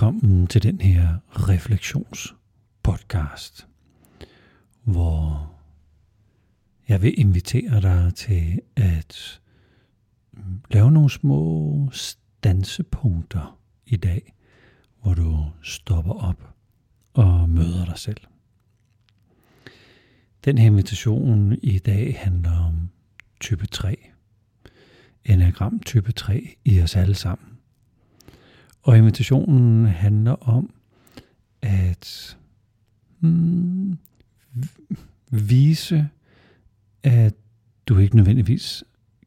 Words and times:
Velkommen 0.00 0.46
til 0.46 0.62
den 0.62 0.80
her 0.80 1.18
refleksionspodcast, 1.28 3.66
hvor 4.82 5.52
jeg 6.88 7.02
vil 7.02 7.20
invitere 7.20 7.80
dig 7.80 8.12
til 8.14 8.60
at 8.76 9.40
lave 10.70 10.90
nogle 10.90 11.10
små 11.10 11.88
stansepunkter 11.92 13.58
i 13.86 13.96
dag, 13.96 14.34
hvor 15.02 15.14
du 15.14 15.46
stopper 15.62 16.12
op 16.12 16.54
og 17.12 17.48
møder 17.48 17.84
dig 17.84 17.98
selv. 17.98 18.20
Den 20.44 20.58
her 20.58 20.66
invitation 20.66 21.52
i 21.62 21.78
dag 21.78 22.18
handler 22.18 22.66
om 22.66 22.90
type 23.40 23.66
3. 23.66 23.96
Enagram 25.24 25.80
type 25.80 26.12
3 26.12 26.56
i 26.64 26.80
os 26.80 26.96
alle 26.96 27.14
sammen. 27.14 27.59
Og 28.82 28.98
invitationen 28.98 29.86
handler 29.86 30.32
om 30.32 30.70
at 31.62 32.36
mm, 33.20 33.98
vise, 35.30 36.08
at 37.02 37.34
du 37.86 37.98
ikke 37.98 38.16
nødvendigvis 38.16 38.84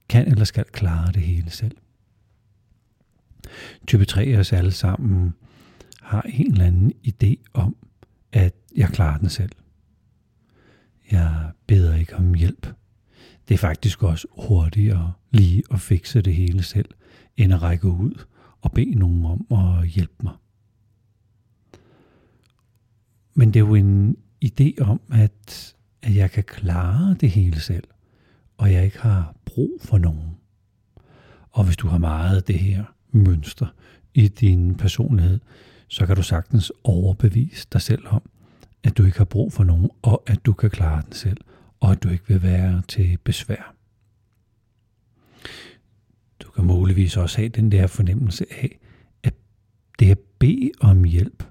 kan 0.10 0.28
eller 0.28 0.46
skal 0.46 0.66
klare 0.66 1.12
det 1.12 1.22
hele 1.22 1.50
selv. 1.50 1.78
Type 3.88 4.06
3 4.06 4.40
os 4.40 4.54
alle 4.54 4.72
sammen 4.72 5.34
har 6.02 6.22
en 6.22 6.52
eller 6.52 6.66
anden 6.66 6.94
idé 7.08 7.36
om, 7.54 7.76
at 8.32 8.54
jeg 8.76 8.90
klarer 8.90 9.18
den 9.18 9.30
selv. 9.30 9.52
Jeg 11.12 11.52
beder 11.68 11.96
ikke 11.96 12.16
om 12.16 12.34
hjælp. 12.34 12.68
Det 13.48 13.54
er 13.54 13.58
faktisk 13.58 14.04
også 14.04 14.28
hurtigere 14.32 15.14
lige 15.32 15.64
at 15.72 15.80
fikse 15.80 16.22
det 16.22 16.36
hele 16.36 16.64
selv, 16.64 16.90
end 17.38 17.54
at 17.54 17.62
række 17.62 17.88
ud 17.88 18.24
og 18.64 18.72
bede 18.72 18.96
nogen 18.96 19.26
om 19.26 19.46
at 19.52 19.88
hjælpe 19.88 20.16
mig. 20.24 20.34
Men 23.34 23.48
det 23.48 23.56
er 23.56 23.66
jo 23.66 23.76
en 23.76 24.18
idé 24.46 24.82
om, 24.82 25.02
at, 25.12 25.76
at 26.02 26.16
jeg 26.16 26.32
kan 26.32 26.44
klare 26.44 27.16
det 27.20 27.32
hele 27.32 27.60
selv, 27.60 27.88
og 28.58 28.74
jeg 28.74 28.86
ikke 28.86 29.00
har 29.00 29.36
brug 29.46 29.82
for 29.82 29.98
nogen. 29.98 30.38
Og 31.52 31.64
hvis 31.64 31.78
du 31.78 31.88
har 31.88 31.98
meget 31.98 32.36
af 32.36 32.44
det 32.44 32.60
her 32.60 32.84
mønster 33.12 33.68
i 34.14 34.28
din 34.28 34.76
personlighed, 34.76 35.40
så 35.88 36.06
kan 36.06 36.16
du 36.16 36.24
sagtens 36.24 36.72
overbevise 36.84 37.68
dig 37.74 37.82
selv 37.82 38.08
om, 38.08 38.22
at 38.84 38.98
du 38.98 39.06
ikke 39.06 39.18
har 39.18 39.26
brug 39.26 39.54
for 39.54 39.64
nogen, 39.64 39.90
og 40.02 40.24
at 40.28 40.46
du 40.46 40.54
kan 40.54 40.70
klare 40.70 41.02
den 41.02 41.14
selv, 41.14 41.38
og 41.80 41.92
at 41.92 42.04
du 42.04 42.10
ikke 42.10 42.28
vil 42.28 42.44
være 42.44 42.82
til 42.88 43.18
besvær. 43.24 43.76
Du 46.44 46.52
kan 46.52 46.66
muligvis 46.66 47.18
også 47.18 47.38
have 47.38 47.50
den 47.50 47.72
der 47.72 47.88
fornemmelse 47.88 48.46
af, 48.52 48.80
at 49.24 49.34
det 50.00 50.12
at 50.12 50.20
bede 50.40 50.72
om 50.82 51.04
hjælp 51.04 51.44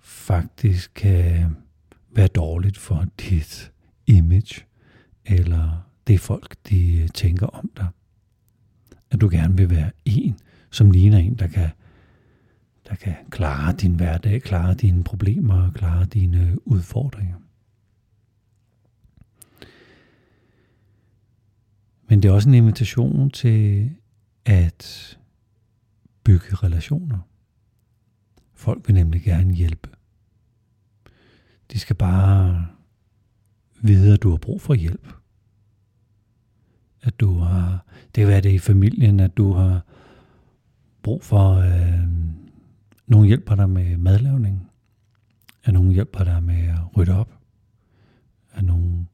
faktisk 0.00 0.92
kan 0.94 1.56
være 2.10 2.26
dårligt 2.26 2.78
for 2.78 3.06
dit 3.20 3.72
image, 4.06 4.64
eller 5.26 5.90
det 6.06 6.20
folk, 6.20 6.56
de 6.68 7.08
tænker 7.14 7.46
om 7.46 7.70
dig. 7.76 7.88
At 9.10 9.20
du 9.20 9.28
gerne 9.32 9.56
vil 9.56 9.70
være 9.70 9.90
en, 10.04 10.38
som 10.70 10.90
ligner 10.90 11.18
en, 11.18 11.34
der 11.34 11.46
kan, 11.46 11.70
der 12.88 12.94
kan 12.94 13.14
klare 13.30 13.72
din 13.72 13.94
hverdag, 13.94 14.42
klare 14.42 14.74
dine 14.74 15.04
problemer, 15.04 15.70
klare 15.70 16.04
dine 16.04 16.56
udfordringer. 16.64 17.36
Men 22.08 22.22
det 22.22 22.28
er 22.28 22.32
også 22.32 22.48
en 22.48 22.54
invitation 22.54 23.30
til 23.30 23.90
at 24.48 25.18
bygge 26.24 26.54
relationer. 26.54 27.18
Folk 28.54 28.88
vil 28.88 28.94
nemlig 28.94 29.22
gerne 29.22 29.54
hjælpe. 29.54 29.88
De 31.72 31.78
skal 31.78 31.96
bare 31.96 32.66
vide, 33.82 34.14
at 34.14 34.22
du 34.22 34.30
har 34.30 34.36
brug 34.36 34.60
for 34.60 34.74
hjælp. 34.74 35.12
At 37.02 37.20
du 37.20 37.38
har, 37.38 37.84
det 38.04 38.20
kan 38.22 38.28
være 38.28 38.40
det 38.40 38.52
i 38.52 38.58
familien, 38.58 39.20
at 39.20 39.36
du 39.36 39.52
har 39.52 39.82
brug 41.02 41.24
for, 41.24 41.54
øh, 41.54 42.08
nogen 43.06 43.26
hjælper 43.26 43.54
dig 43.54 43.70
med 43.70 43.96
madlavning. 43.96 44.70
At 45.64 45.74
nogen 45.74 45.92
hjælper 45.92 46.24
dig 46.24 46.42
med 46.42 46.68
at 46.68 46.96
rydde 46.96 47.12
op. 47.12 47.38
At 48.52 48.64
nogen 48.64 49.08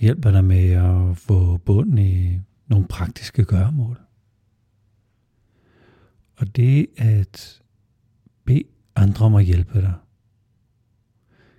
hjælper 0.00 0.30
dig 0.30 0.44
med 0.44 0.70
at 0.70 1.16
få 1.16 1.56
bund 1.56 1.98
i 1.98 2.40
nogle 2.66 2.86
praktiske 2.86 3.44
gøremål. 3.44 4.09
Det 6.60 6.86
at 6.96 7.62
bede 8.44 8.64
andre 8.96 9.26
om 9.26 9.34
at 9.34 9.44
hjælpe 9.44 9.80
dig, 9.80 9.94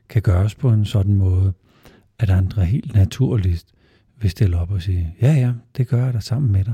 kan 0.09 0.21
gøres 0.21 0.55
på 0.55 0.69
en 0.69 0.85
sådan 0.85 1.13
måde, 1.13 1.53
at 2.19 2.29
andre 2.29 2.65
helt 2.65 2.93
naturligt 2.93 3.65
vil 4.17 4.29
stille 4.29 4.57
op 4.57 4.71
og 4.71 4.81
sige, 4.81 5.15
ja 5.21 5.33
ja, 5.33 5.53
det 5.77 5.87
gør 5.87 6.05
jeg 6.05 6.13
da 6.13 6.19
sammen 6.19 6.51
med 6.51 6.65
dig. 6.65 6.73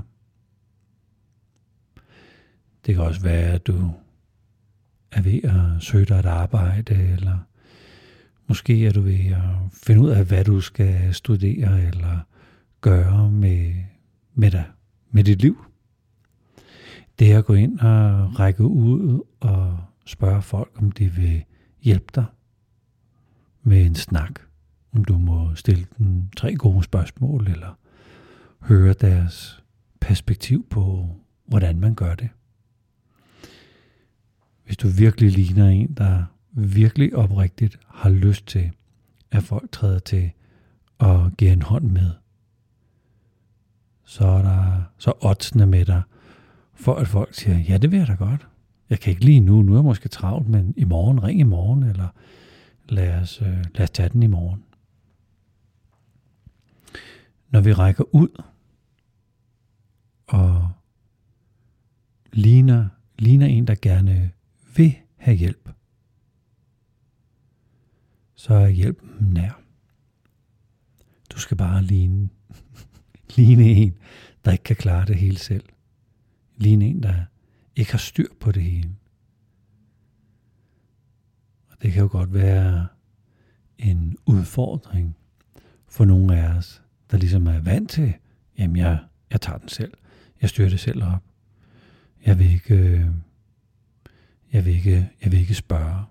Det 2.85 2.95
kan 2.95 3.03
også 3.03 3.21
være, 3.21 3.51
at 3.51 3.67
du 3.67 3.91
er 5.11 5.21
ved 5.21 5.44
at 5.44 5.83
søge 5.83 6.05
dig 6.05 6.19
et 6.19 6.25
arbejde, 6.25 6.94
eller 6.94 7.38
måske 8.47 8.88
er 8.88 8.91
du 8.91 9.01
ved 9.01 9.31
at 9.31 9.41
finde 9.73 10.01
ud 10.01 10.09
af, 10.09 10.25
hvad 10.25 10.44
du 10.44 10.61
skal 10.61 11.13
studere 11.13 11.81
eller 11.83 12.19
gøre 12.81 13.31
med, 13.31 13.75
med 14.33 14.51
dig, 14.51 14.65
med 15.11 15.23
dit 15.23 15.41
liv 15.41 15.66
det 17.19 17.31
er 17.33 17.38
at 17.38 17.45
gå 17.45 17.53
ind 17.53 17.79
og 17.79 18.39
række 18.39 18.63
ud 18.63 19.22
og 19.39 19.79
spørge 20.05 20.41
folk, 20.41 20.72
om 20.75 20.91
de 20.91 21.05
vil 21.11 21.44
hjælpe 21.81 22.11
dig 22.16 22.25
med 23.63 23.85
en 23.85 23.95
snak. 23.95 24.39
Om 24.94 25.05
du 25.05 25.17
må 25.17 25.56
stille 25.56 25.88
dem 25.97 26.29
tre 26.38 26.56
gode 26.56 26.83
spørgsmål, 26.83 27.47
eller 27.47 27.77
høre 28.59 28.94
deres 28.94 29.63
perspektiv 30.00 30.66
på, 30.69 31.09
hvordan 31.45 31.79
man 31.79 31.95
gør 31.95 32.16
det. 32.16 32.29
Hvis 34.66 34.77
du 34.77 34.88
virkelig 34.88 35.31
ligner 35.31 35.69
en, 35.69 35.94
der 35.94 36.23
virkelig 36.51 37.16
oprigtigt 37.16 37.79
har 37.88 38.09
lyst 38.09 38.45
til, 38.47 38.72
at 39.31 39.44
folk 39.44 39.72
træder 39.72 40.00
til 40.00 40.31
og 40.97 41.31
giver 41.38 41.53
en 41.53 41.61
hånd 41.61 41.85
med, 41.85 42.11
så 44.06 44.25
er 44.25 44.41
der 44.41 44.81
så 44.97 45.13
oddsene 45.22 45.66
med 45.66 45.85
dig 45.85 46.01
for 46.77 46.95
at 46.95 47.07
folk 47.07 47.33
siger, 47.33 47.57
ja, 47.59 47.77
det 47.77 47.91
vil 47.91 47.99
jeg 47.99 48.07
da 48.07 48.13
godt. 48.13 48.47
Jeg 48.89 48.99
kan 48.99 49.11
ikke 49.11 49.25
lige 49.25 49.39
nu, 49.39 49.61
nu 49.61 49.71
er 49.71 49.77
jeg 49.77 49.83
måske 49.83 50.09
travlt, 50.09 50.49
men 50.49 50.73
i 50.77 50.83
morgen, 50.83 51.23
ring 51.23 51.39
i 51.39 51.43
morgen, 51.43 51.83
eller 51.83 52.07
lad 52.89 53.21
os, 53.21 53.41
øh, 53.41 53.65
lad 53.75 53.83
os 53.83 53.89
tage 53.89 54.09
den 54.09 54.23
i 54.23 54.27
morgen. 54.27 54.63
Når 57.49 57.61
vi 57.61 57.73
rækker 57.73 58.15
ud 58.15 58.43
og 60.27 60.69
ligner, 62.33 62.88
ligner 63.19 63.45
en, 63.45 63.67
der 63.67 63.75
gerne 63.81 64.31
vil 64.75 64.95
have 65.15 65.38
hjælp, 65.38 65.69
så 68.35 68.53
er 68.53 68.67
hjælpen 68.67 69.33
nær. 69.33 69.61
Du 71.33 71.39
skal 71.39 71.57
bare 71.57 71.83
ligne, 71.83 72.29
ligne 73.35 73.63
en, 73.63 73.97
der 74.45 74.51
ikke 74.51 74.63
kan 74.63 74.75
klare 74.75 75.05
det 75.05 75.15
hele 75.15 75.38
selv 75.38 75.63
ligne 76.57 76.85
en, 76.85 77.03
der 77.03 77.25
ikke 77.75 77.91
har 77.91 77.97
styr 77.97 78.28
på 78.40 78.51
det 78.51 78.63
hele. 78.63 78.95
Og 81.69 81.78
det 81.81 81.91
kan 81.91 82.01
jo 82.01 82.09
godt 82.12 82.34
være 82.34 82.88
en 83.78 84.18
udfordring 84.25 85.16
for 85.88 86.06
nogle 86.06 86.40
af 86.40 86.57
os, 86.57 86.84
der 87.12 87.18
ligesom 87.18 87.48
er 87.48 87.59
vant 87.59 87.89
til, 87.89 88.13
jamen 88.57 88.75
jeg, 88.75 89.00
jeg 89.31 89.42
tager 89.42 89.57
den 89.57 89.69
selv. 89.69 89.94
Jeg 90.42 90.50
styrer 90.50 90.69
det 90.69 90.80
selv 90.80 91.04
op. 91.04 91.24
Jeg 92.25 92.39
vil 92.39 92.54
ikke, 92.54 92.75
øh, 92.75 93.06
jeg 94.53 94.65
vil 94.65 94.75
ikke, 94.75 95.10
jeg 95.21 95.31
vil 95.31 95.39
ikke 95.39 95.56
spørge. 95.56 96.06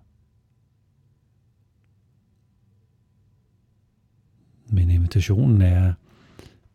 Men 4.71 4.91
invitationen 4.91 5.63
er 5.63 5.95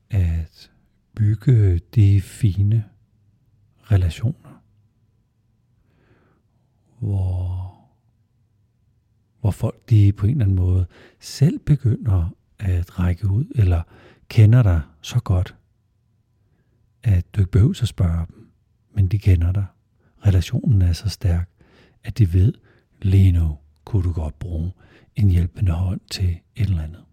at 0.09 0.71
bygge 1.15 1.79
de 1.95 2.21
fine 2.21 2.83
relationer, 3.91 4.61
hvor, 6.99 7.73
hvor 9.41 9.51
folk 9.51 9.89
de 9.89 10.13
på 10.13 10.25
en 10.25 10.31
eller 10.31 10.45
anden 10.45 10.55
måde 10.55 10.85
selv 11.19 11.59
begynder 11.59 12.35
at 12.59 12.99
række 12.99 13.27
ud, 13.29 13.45
eller 13.55 13.81
kender 14.29 14.63
dig 14.63 14.81
så 15.01 15.19
godt, 15.19 15.55
at 17.03 17.35
du 17.35 17.41
ikke 17.41 17.51
behøver 17.51 17.81
at 17.81 17.87
spørge 17.87 18.25
dem, 18.27 18.51
men 18.93 19.07
de 19.07 19.19
kender 19.19 19.51
dig. 19.51 19.65
Relationen 20.25 20.81
er 20.81 20.93
så 20.93 21.09
stærk, 21.09 21.49
at 22.03 22.17
de 22.17 22.33
ved, 22.33 22.53
lige 23.01 23.31
nu 23.31 23.57
kunne 23.85 24.03
du 24.03 24.11
godt 24.11 24.39
bruge 24.39 24.71
en 25.15 25.29
hjælpende 25.29 25.71
hånd 25.71 26.01
til 26.11 26.29
et 26.55 26.69
eller 26.69 26.83
andet. 26.83 27.03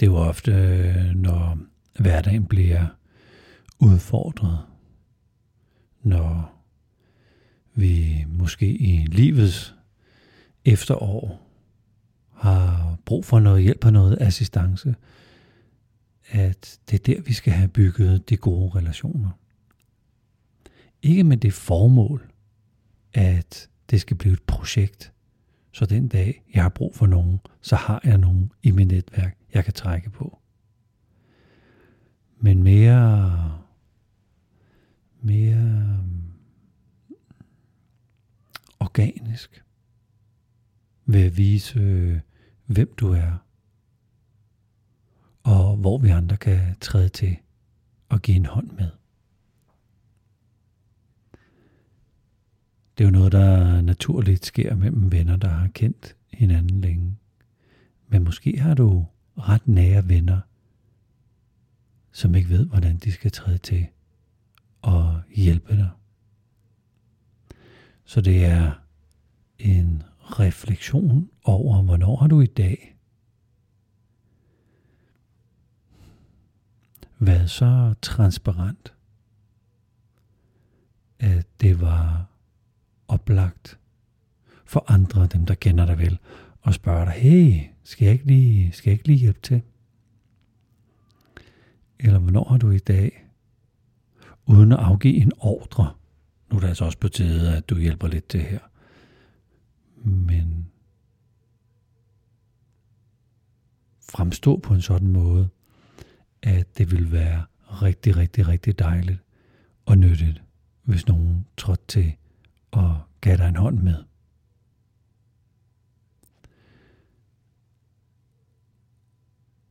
Det 0.00 0.06
er 0.06 0.10
jo 0.10 0.16
ofte, 0.16 0.52
øh, 0.52 1.14
når 1.14 1.58
hverdagen 1.98 2.46
bliver 2.46 2.86
udfordret, 3.80 4.58
når 6.02 6.62
vi 7.74 8.24
måske 8.28 8.66
i 8.66 9.06
livets 9.06 9.74
efterår 10.64 11.46
har 12.32 12.96
brug 13.04 13.24
for 13.24 13.40
noget 13.40 13.62
hjælp 13.62 13.84
og 13.84 13.92
noget 13.92 14.18
assistance, 14.20 14.94
at 16.28 16.78
det 16.90 16.94
er 17.00 17.14
der, 17.14 17.22
vi 17.22 17.32
skal 17.32 17.52
have 17.52 17.68
bygget 17.68 18.28
de 18.28 18.36
gode 18.36 18.70
relationer. 18.74 19.30
Ikke 21.02 21.24
med 21.24 21.36
det 21.36 21.52
formål, 21.52 22.32
at 23.14 23.68
det 23.90 24.00
skal 24.00 24.16
blive 24.16 24.32
et 24.32 24.42
projekt, 24.42 25.12
så 25.72 25.86
den 25.86 26.08
dag, 26.08 26.42
jeg 26.54 26.62
har 26.62 26.68
brug 26.68 26.94
for 26.94 27.06
nogen, 27.06 27.40
så 27.60 27.76
har 27.76 28.00
jeg 28.04 28.18
nogen 28.18 28.52
i 28.62 28.70
mit 28.70 28.88
netværk, 28.88 29.38
jeg 29.54 29.64
kan 29.64 29.72
trække 29.72 30.10
på. 30.10 30.38
Men 32.38 32.62
mere, 32.62 33.59
mere 35.22 35.56
øh, 35.56 37.16
organisk 38.80 39.64
ved 41.06 41.24
at 41.24 41.36
vise, 41.36 41.80
øh, 41.80 42.20
hvem 42.66 42.94
du 42.96 43.12
er, 43.12 43.44
og 45.42 45.76
hvor 45.76 45.98
vi 45.98 46.08
andre 46.08 46.36
kan 46.36 46.76
træde 46.80 47.08
til 47.08 47.36
og 48.08 48.22
give 48.22 48.36
en 48.36 48.46
hånd 48.46 48.70
med. 48.70 48.90
Det 52.98 53.04
er 53.04 53.08
jo 53.08 53.12
noget, 53.12 53.32
der 53.32 53.80
naturligt 53.80 54.46
sker 54.46 54.74
mellem 54.74 55.12
venner, 55.12 55.36
der 55.36 55.48
har 55.48 55.68
kendt 55.68 56.16
hinanden 56.32 56.80
længe. 56.80 57.16
Men 58.08 58.24
måske 58.24 58.60
har 58.60 58.74
du 58.74 59.06
ret 59.38 59.68
nære 59.68 60.08
venner, 60.08 60.40
som 62.12 62.34
ikke 62.34 62.48
ved, 62.48 62.66
hvordan 62.66 62.96
de 62.96 63.12
skal 63.12 63.30
træde 63.30 63.58
til 63.58 63.86
og 64.82 65.09
hjælpe 65.34 65.76
dig. 65.76 65.90
Så 68.04 68.20
det 68.20 68.44
er 68.44 68.72
en 69.58 70.02
refleksion 70.20 71.30
over, 71.44 71.82
hvornår 71.82 72.16
har 72.16 72.26
du 72.26 72.40
i 72.40 72.46
dag 72.46 72.96
været 77.18 77.50
så 77.50 77.94
transparent, 78.02 78.94
at 81.18 81.46
det 81.60 81.80
var 81.80 82.26
oplagt 83.08 83.78
for 84.64 84.84
andre, 84.90 85.26
dem 85.26 85.46
der 85.46 85.54
kender 85.54 85.86
dig 85.86 85.98
vel, 85.98 86.18
og 86.60 86.74
spørger 86.74 87.04
dig, 87.04 87.14
hey, 87.14 87.60
skal 87.82 88.04
jeg 88.04 88.12
ikke 88.12 88.26
lige, 88.26 88.72
skal 88.72 88.90
jeg 88.90 88.94
ikke 88.94 89.06
lige 89.06 89.18
hjælpe 89.18 89.40
til? 89.40 89.62
Eller 91.98 92.18
hvornår 92.18 92.44
har 92.44 92.58
du 92.58 92.70
i 92.70 92.78
dag, 92.78 93.29
uden 94.50 94.72
at 94.72 94.78
afgive 94.78 95.16
en 95.16 95.32
ordre, 95.38 95.94
nu 96.50 96.56
er 96.56 96.60
det 96.60 96.68
altså 96.68 96.84
også 96.84 96.98
på 96.98 97.08
tide, 97.08 97.56
at 97.56 97.70
du 97.70 97.78
hjælper 97.78 98.08
lidt 98.08 98.28
til 98.28 98.40
her, 98.40 98.60
men 100.04 100.70
fremstå 104.10 104.56
på 104.56 104.74
en 104.74 104.82
sådan 104.82 105.08
måde, 105.08 105.48
at 106.42 106.78
det 106.78 106.90
vil 106.90 107.12
være 107.12 107.44
rigtig, 107.82 108.16
rigtig, 108.16 108.48
rigtig 108.48 108.78
dejligt 108.78 109.18
og 109.86 109.98
nyttigt, 109.98 110.42
hvis 110.82 111.08
nogen 111.08 111.46
trådte 111.56 111.84
til 111.88 112.14
og 112.70 113.00
gav 113.20 113.36
dig 113.36 113.48
en 113.48 113.56
hånd 113.56 113.78
med. 113.78 114.04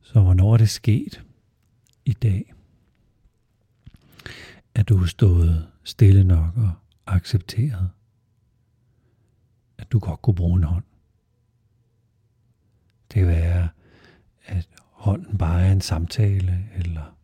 Så 0.00 0.20
hvornår 0.20 0.52
er 0.52 0.56
det 0.56 0.70
sket 0.70 1.24
i 2.04 2.12
dag, 2.12 2.52
at 4.74 4.88
du 4.88 5.02
er 5.02 5.06
stået 5.06 5.66
stille 5.84 6.24
nok 6.24 6.56
og 6.56 6.72
accepteret, 7.06 7.90
at 9.78 9.92
du 9.92 9.98
godt 9.98 10.22
kunne 10.22 10.34
bruge 10.34 10.56
en 10.56 10.64
hånd? 10.64 10.84
Det 13.08 13.14
kan 13.14 13.26
være, 13.26 13.68
at 14.44 14.68
hånden 14.76 15.38
bare 15.38 15.66
er 15.66 15.72
en 15.72 15.80
samtale, 15.80 16.68
eller 16.74 17.16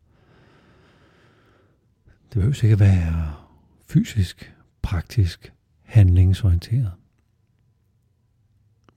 det 2.05 2.33
behøver 2.33 2.63
ikke 2.63 2.79
være 2.79 3.35
fysisk, 3.89 4.55
praktisk, 4.81 5.53
handlingsorienteret. 5.81 6.91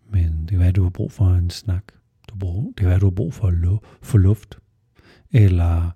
Men 0.08 0.41
det 0.41 0.49
kan 0.49 0.58
være, 0.58 0.69
at 0.69 0.76
du 0.76 0.82
har 0.82 0.91
brug 0.91 1.12
for 1.12 1.35
en 1.35 1.50
snak. 1.50 1.85
Du 2.29 2.37
brug, 2.37 2.67
det 2.69 2.76
kan 2.76 2.87
være, 2.87 2.94
at 2.94 3.00
du 3.00 3.06
har 3.06 3.14
brug 3.14 3.35
for 3.35 3.49
at 3.49 3.79
få 4.03 4.19
luft. 4.19 4.58
Eller 5.31 5.91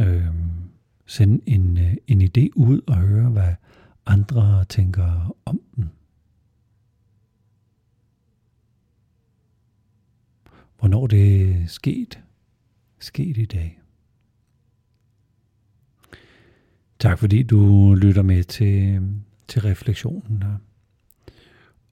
øh, 0.00 0.34
sende 1.06 1.40
en, 1.46 1.78
øh, 1.78 1.96
en 2.06 2.22
idé 2.22 2.48
ud 2.54 2.80
og 2.86 2.96
høre, 2.96 3.30
hvad 3.30 3.54
andre 4.06 4.64
tænker 4.64 5.36
om 5.44 5.60
den. 5.76 5.90
Hvornår 10.78 11.06
det 11.06 11.42
er 11.42 11.66
sket, 11.66 12.20
sket 12.98 13.36
i 13.36 13.44
dag. 13.44 13.80
Tak 16.98 17.18
fordi 17.18 17.42
du 17.42 17.94
lytter 17.94 18.22
med 18.22 18.44
til 18.44 19.02
til 19.48 19.62
refleksionen 19.62 20.42
her. 20.42 20.56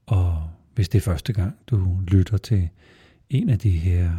Og 0.07 0.51
hvis 0.75 0.89
det 0.89 0.99
er 0.99 1.03
første 1.03 1.33
gang, 1.33 1.57
du 1.67 2.01
lytter 2.09 2.37
til 2.37 2.69
en 3.31 3.49
af 3.49 3.59
de 3.59 3.71
her 3.71 4.11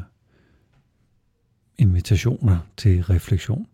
invitationer 1.78 2.60
til 2.78 3.04
refleksion, 3.04 3.68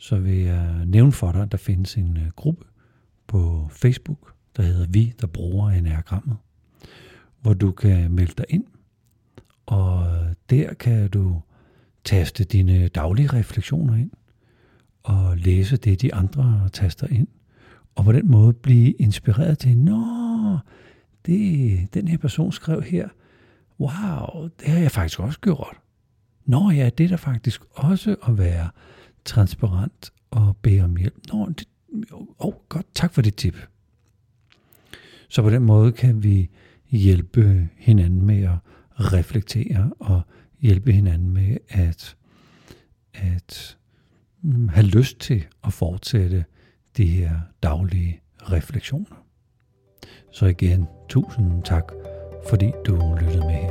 så 0.00 0.18
vil 0.18 0.38
jeg 0.38 0.86
nævne 0.86 1.12
for 1.12 1.32
dig, 1.32 1.42
at 1.42 1.52
der 1.52 1.58
findes 1.58 1.96
en 1.96 2.16
øh, 2.16 2.28
gruppe 2.36 2.64
på 3.26 3.68
Facebook, 3.72 4.34
der 4.56 4.62
hedder 4.62 4.86
Vi, 4.88 5.12
der 5.20 5.26
bruger 5.26 5.70
enagrammet, 5.70 6.36
hvor 7.40 7.54
du 7.54 7.72
kan 7.72 8.10
melde 8.10 8.32
dig 8.38 8.44
ind, 8.48 8.64
og 9.66 10.06
der 10.50 10.74
kan 10.74 11.08
du 11.08 11.42
taste 12.04 12.44
dine 12.44 12.88
daglige 12.88 13.28
refleksioner 13.28 13.96
ind, 13.96 14.10
og 15.02 15.36
læse 15.36 15.76
det, 15.76 16.02
de 16.02 16.14
andre 16.14 16.68
taster 16.72 17.06
ind, 17.06 17.28
og 17.94 18.04
på 18.04 18.12
den 18.12 18.30
måde 18.30 18.52
blive 18.52 18.92
inspireret 18.92 19.58
til, 19.58 19.78
nå, 19.78 20.58
det, 21.26 21.94
den 21.94 22.08
her 22.08 22.18
person 22.18 22.52
skrev 22.52 22.82
her, 22.82 23.08
wow, 23.80 24.48
det 24.60 24.68
har 24.68 24.78
jeg 24.78 24.90
faktisk 24.90 25.20
også 25.20 25.40
gjort. 25.40 25.76
Nå 26.44 26.70
ja, 26.70 26.90
det 26.98 27.04
er 27.04 27.08
der 27.08 27.16
faktisk 27.16 27.62
også 27.70 28.16
at 28.28 28.38
være 28.38 28.70
transparent 29.24 30.12
og 30.30 30.56
bede 30.62 30.80
om 30.80 30.96
hjælp. 30.96 31.14
Nå, 31.32 31.48
det, 31.58 31.68
oh, 32.38 32.54
godt, 32.68 32.86
tak 32.94 33.14
for 33.14 33.22
det 33.22 33.34
tip. 33.34 33.56
Så 35.28 35.42
på 35.42 35.50
den 35.50 35.62
måde 35.62 35.92
kan 35.92 36.22
vi 36.22 36.50
hjælpe 36.90 37.68
hinanden 37.76 38.26
med 38.26 38.42
at 38.42 38.58
reflektere 39.12 39.92
og 39.98 40.22
hjælpe 40.60 40.92
hinanden 40.92 41.30
med 41.30 41.56
at, 41.68 42.16
at 43.14 43.78
mm, 44.42 44.68
have 44.68 44.86
lyst 44.86 45.18
til 45.18 45.46
at 45.64 45.72
fortsætte 45.72 46.44
de 46.96 47.06
her 47.06 47.40
daglige 47.62 48.20
refleksioner. 48.42 49.24
Så 50.32 50.46
igen, 50.46 50.86
tusind 51.08 51.62
tak, 51.62 51.92
fordi 52.48 52.72
du 52.86 53.16
lyttede 53.20 53.46
med 53.46 53.54
her. 53.54 53.69